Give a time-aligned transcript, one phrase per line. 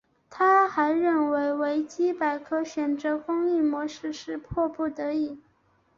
[0.31, 5.39] 他还认为维基百科选择公益模式是迫不得已。